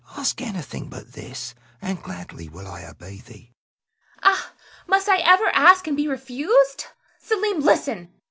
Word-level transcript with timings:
Ask 0.17 0.41
anything 0.41 0.89
but 0.89 1.13
this, 1.13 1.53
and 1.79 2.01
gladly 2.01 2.49
will 2.49 2.65
I 2.67 2.85
obey 2.85 3.17
thee. 3.17 3.53
Zara. 4.23 4.35
Ah, 4.35 4.51
must 4.87 5.07
I 5.07 5.19
ever 5.19 5.49
ask 5.53 5.85
and 5.85 5.95
be 5.95 6.07
refused? 6.07 6.85
Selim, 7.19 7.59
listen! 7.59 8.09